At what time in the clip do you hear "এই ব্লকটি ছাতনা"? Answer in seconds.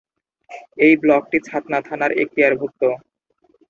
0.77-1.79